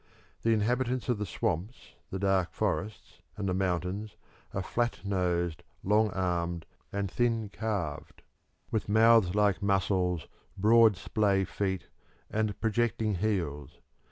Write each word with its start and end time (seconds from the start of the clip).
The 0.41 0.49
inhabitants 0.49 1.09
of 1.09 1.19
the 1.19 1.27
swamps, 1.27 1.93
the 2.09 2.17
dark 2.17 2.53
forests 2.53 3.21
and 3.37 3.47
the 3.47 3.53
mountains 3.53 4.15
are 4.51 4.63
flat 4.63 5.01
nosed, 5.05 5.61
long 5.83 6.09
armed, 6.09 6.65
and 6.91 7.11
thin 7.11 7.49
calved, 7.49 8.23
with 8.71 8.89
mouths 8.89 9.35
like 9.35 9.61
mussles, 9.61 10.27
broad 10.57 10.97
splay 10.97 11.43
feet, 11.43 11.85
and 12.31 12.59
projecting 12.59 13.13
heels. 13.17 13.77